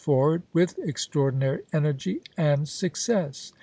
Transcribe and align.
foi'ward 0.03 0.41
wlth 0.55 0.79
extraordinary 0.83 1.61
energy 1.73 2.19
and 2.35 2.67
success. 2.67 3.53